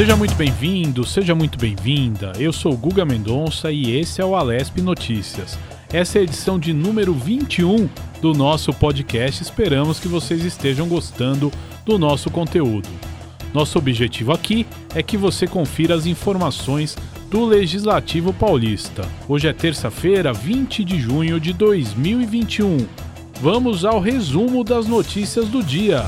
[0.00, 2.32] Seja muito bem-vindo, seja muito bem-vinda.
[2.38, 5.58] Eu sou Guga Mendonça e esse é o Alesp Notícias.
[5.92, 7.86] Essa é a edição de número 21
[8.18, 9.42] do nosso podcast.
[9.42, 11.52] Esperamos que vocês estejam gostando
[11.84, 12.88] do nosso conteúdo.
[13.52, 16.96] Nosso objetivo aqui é que você confira as informações
[17.30, 19.06] do Legislativo Paulista.
[19.28, 22.86] Hoje é terça-feira, 20 de junho de 2021.
[23.42, 26.06] Vamos ao resumo das notícias do dia.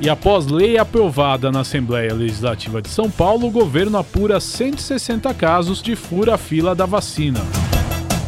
[0.00, 5.82] E após lei aprovada na Assembleia Legislativa de São Paulo, o governo apura 160 casos
[5.82, 7.40] de fura-fila da vacina.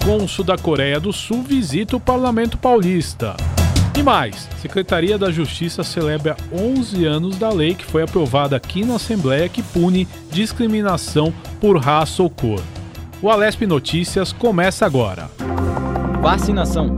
[0.05, 3.36] Cônsul da Coreia do Sul visita o Parlamento Paulista.
[3.97, 8.97] E mais, Secretaria da Justiça celebra 11 anos da lei que foi aprovada aqui na
[8.97, 12.62] Assembleia que pune discriminação por raça ou cor.
[13.22, 15.31] O Alesp Notícias começa agora.
[16.20, 16.94] Vacinação.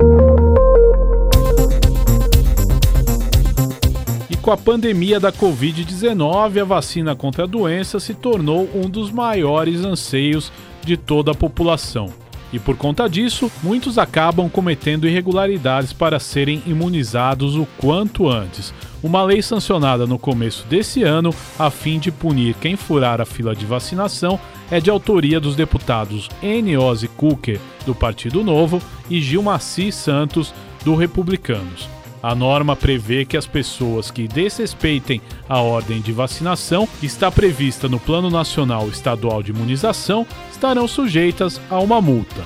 [4.43, 9.85] Com a pandemia da Covid-19, a vacina contra a doença se tornou um dos maiores
[9.85, 10.51] anseios
[10.85, 12.09] de toda a população.
[12.53, 18.75] E por conta disso, muitos acabam cometendo irregularidades para serem imunizados o quanto antes.
[19.01, 23.55] Uma lei sancionada no começo desse ano, a fim de punir quem furar a fila
[23.55, 24.41] de vacinação,
[24.73, 30.53] é de autoria dos deputados Eniose Cooker, do Partido Novo, e Gilmaci Santos,
[30.85, 32.02] do Republicanos.
[32.23, 37.89] A norma prevê que as pessoas que desrespeitem a ordem de vacinação, que está prevista
[37.89, 42.43] no Plano Nacional Estadual de Imunização, estarão sujeitas a uma multa.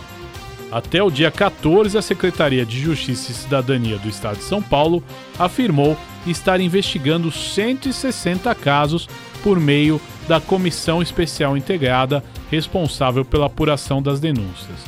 [0.72, 5.04] Até o dia 14, a Secretaria de Justiça e Cidadania do Estado de São Paulo
[5.38, 9.06] afirmou estar investigando 160 casos
[9.42, 14.84] por meio da Comissão Especial Integrada responsável pela apuração das denúncias.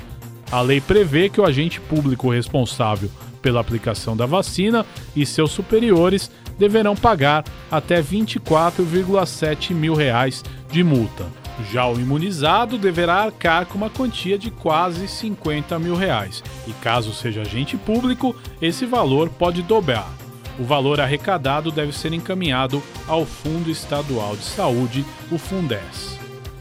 [0.51, 3.11] A lei prevê que o agente público responsável
[3.49, 4.85] pela aplicação da vacina
[5.17, 11.25] e seus superiores deverão pagar até 24,7 mil reais de multa.
[11.73, 16.45] Já o imunizado deverá arcar com uma quantia de quase 50 mil reais.
[16.67, 20.13] E caso seja agente público, esse valor pode dobrar.
[20.59, 26.18] O valor arrecadado deve ser encaminhado ao Fundo Estadual de Saúde, o Fundes.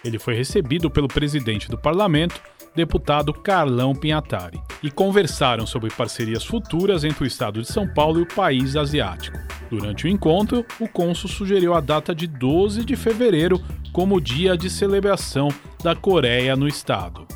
[0.05, 2.43] Ele foi recebido pelo presidente do parlamento,
[2.75, 8.23] deputado Carlão Pinhatari, e conversaram sobre parcerias futuras entre o Estado de São Paulo e
[8.23, 9.39] o país asiático.
[9.71, 13.63] Durante o encontro, o cônsul sugeriu a data de 12 de fevereiro
[13.93, 15.49] como dia de celebração
[15.83, 17.27] da Coreia no Estado.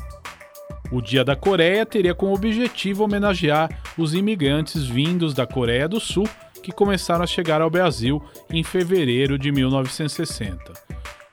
[0.91, 6.27] O Dia da Coreia teria como objetivo homenagear os imigrantes vindos da Coreia do Sul
[6.61, 10.73] que começaram a chegar ao Brasil em fevereiro de 1960.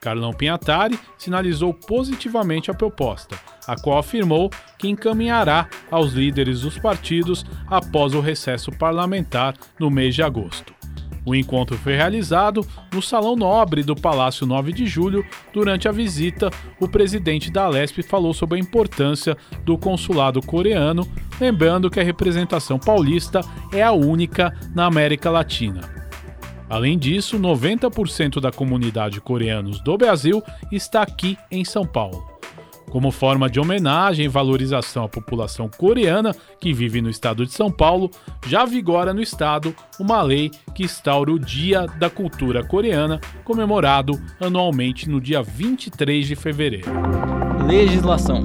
[0.00, 7.44] Carlão Pinhatari sinalizou positivamente a proposta, a qual afirmou que encaminhará aos líderes dos partidos
[7.68, 10.81] após o recesso parlamentar no mês de agosto.
[11.24, 15.24] O encontro foi realizado no Salão Nobre do Palácio 9 de Julho.
[15.52, 21.06] Durante a visita, o presidente da Alesp falou sobre a importância do consulado coreano,
[21.40, 23.40] lembrando que a representação paulista
[23.72, 25.80] é a única na América Latina.
[26.68, 30.42] Além disso, 90% da comunidade coreanos do Brasil
[30.72, 32.31] está aqui em São Paulo.
[32.92, 37.70] Como forma de homenagem e valorização à população coreana que vive no estado de São
[37.70, 38.10] Paulo,
[38.46, 45.08] já vigora no estado uma lei que instaura o Dia da Cultura Coreana, comemorado anualmente
[45.08, 46.90] no dia 23 de fevereiro.
[47.66, 48.42] Legislação.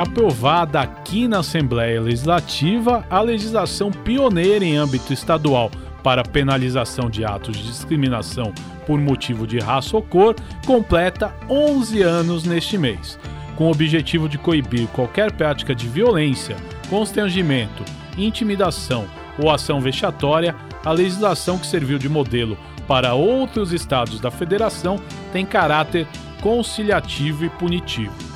[0.00, 5.70] aprovada aqui na Assembleia Legislativa a legislação pioneira em âmbito estadual
[6.02, 8.52] para penalização de atos de discriminação
[8.86, 10.34] por motivo de raça ou cor,
[10.66, 13.18] completa 11 anos neste mês,
[13.56, 16.56] com o objetivo de coibir qualquer prática de violência,
[16.88, 17.84] constrangimento,
[18.16, 19.06] intimidação
[19.38, 20.54] ou ação vexatória.
[20.84, 22.56] A legislação que serviu de modelo
[22.88, 24.98] para outros estados da federação
[25.32, 26.06] tem caráter
[26.40, 28.29] conciliativo e punitivo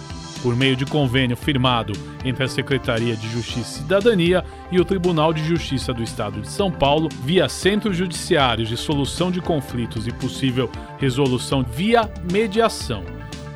[0.44, 5.32] por meio de convênio firmado entre a Secretaria de Justiça e Cidadania e o Tribunal
[5.32, 10.12] de Justiça do Estado de São Paulo, via centros judiciários de solução de conflitos e
[10.12, 13.02] possível resolução via mediação.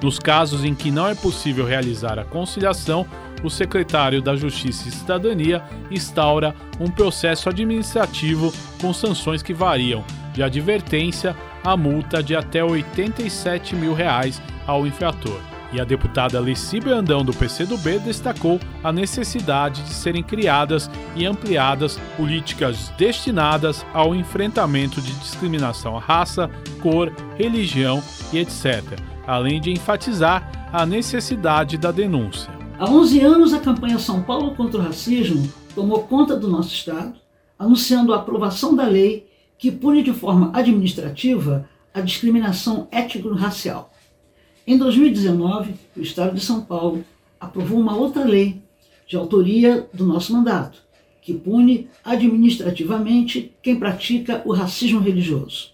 [0.03, 3.07] Nos casos em que não é possível realizar a conciliação,
[3.45, 8.51] o secretário da Justiça e Cidadania instaura um processo administrativo
[8.81, 10.03] com sanções que variam
[10.33, 15.58] de advertência a multa de até 87 mil reais ao infrator.
[15.73, 21.99] E a deputada Alici Brandão, do PCdoB, destacou a necessidade de serem criadas e ampliadas
[22.17, 26.51] políticas destinadas ao enfrentamento de discriminação à raça,
[26.81, 28.83] cor, religião e etc.,
[29.27, 32.51] além de enfatizar a necessidade da denúncia.
[32.79, 37.15] Há 11 anos, a campanha São Paulo contra o Racismo tomou conta do nosso Estado,
[37.59, 39.29] anunciando a aprovação da lei
[39.59, 43.93] que pune de forma administrativa a discriminação étnico-racial.
[44.69, 47.03] Em 2019, o Estado de São Paulo
[47.41, 48.61] aprovou uma outra lei,
[49.07, 50.83] de autoria do nosso mandato,
[51.23, 55.71] que pune administrativamente quem pratica o racismo religioso.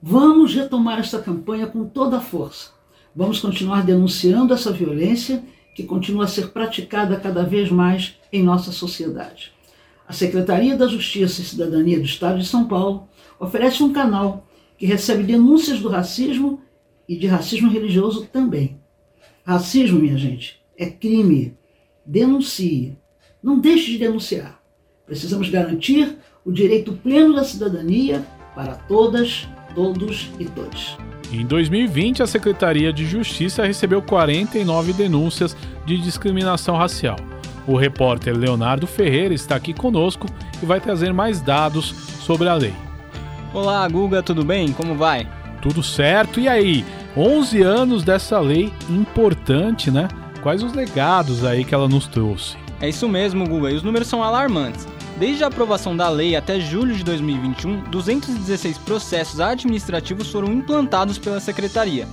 [0.00, 2.70] Vamos retomar esta campanha com toda a força.
[3.16, 5.42] Vamos continuar denunciando essa violência
[5.74, 9.50] que continua a ser praticada cada vez mais em nossa sociedade.
[10.06, 13.08] A Secretaria da Justiça e Cidadania do Estado de São Paulo
[13.40, 14.46] oferece um canal
[14.78, 16.62] que recebe denúncias do racismo
[17.08, 18.78] e de racismo religioso também.
[19.44, 21.54] Racismo, minha gente, é crime.
[22.04, 22.96] Denuncie.
[23.42, 24.60] Não deixe de denunciar.
[25.06, 28.22] Precisamos garantir o direito pleno da cidadania
[28.54, 30.98] para todas, todos e todos.
[31.32, 35.56] Em 2020, a Secretaria de Justiça recebeu 49 denúncias
[35.86, 37.16] de discriminação racial.
[37.66, 40.26] O repórter Leonardo Ferreira está aqui conosco
[40.62, 42.72] e vai trazer mais dados sobre a lei.
[43.52, 44.72] Olá, Guga, tudo bem?
[44.72, 45.28] Como vai?
[45.60, 46.40] Tudo certo.
[46.40, 46.84] E aí?
[47.16, 50.08] 11 anos dessa lei importante, né?
[50.42, 52.56] Quais os legados aí que ela nos trouxe?
[52.80, 54.86] É isso mesmo, Guga, e os números são alarmantes.
[55.18, 61.40] Desde a aprovação da lei até julho de 2021, 216 processos administrativos foram implantados pela
[61.40, 62.06] Secretaria.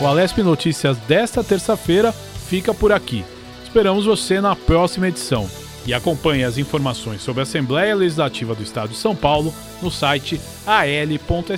[0.00, 3.24] O Alesp Notícias desta terça-feira fica por aqui.
[3.64, 5.50] Esperamos você na próxima edição.
[5.86, 10.40] E acompanhe as informações sobre a Assembleia Legislativa do Estado de São Paulo no site
[10.66, 11.52] al.sp.gov.br,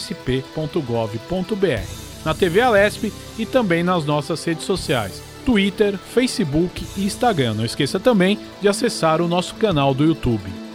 [2.24, 7.54] na TV Alesp e também nas nossas redes sociais, Twitter, Facebook e Instagram.
[7.54, 10.69] Não esqueça também de acessar o nosso canal do YouTube.